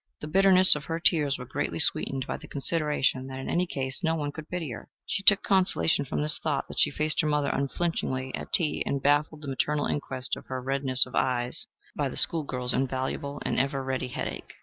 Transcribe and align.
The 0.19 0.27
bitterness 0.27 0.73
of 0.75 0.85
her 0.85 0.99
tears 0.99 1.37
was 1.37 1.47
greatly 1.49 1.77
sweetened 1.77 2.25
by 2.25 2.37
the 2.37 2.47
consideration 2.47 3.27
that 3.27 3.37
in 3.37 3.47
any 3.47 3.67
case 3.67 4.03
no 4.03 4.15
one 4.15 4.31
could 4.31 4.49
pity 4.49 4.71
her. 4.71 4.89
She 5.05 5.21
took 5.21 5.41
such 5.41 5.47
consolation 5.47 6.05
from 6.05 6.23
this 6.23 6.39
thought 6.39 6.67
that 6.69 6.79
she 6.79 6.89
faced 6.89 7.21
her 7.21 7.27
mother 7.27 7.49
unflinchingly 7.49 8.33
at 8.33 8.51
tea, 8.51 8.81
and 8.83 8.99
baffled 9.03 9.43
the 9.43 9.47
maternal 9.47 9.85
inquest 9.85 10.35
on 10.35 10.41
her 10.47 10.59
"redness 10.59 11.05
of 11.05 11.13
eyes" 11.13 11.67
by 11.95 12.09
the 12.09 12.17
school 12.17 12.41
girl's 12.41 12.73
invaluable 12.73 13.43
and 13.45 13.59
ever 13.59 13.83
ready 13.83 14.07
headache. 14.07 14.53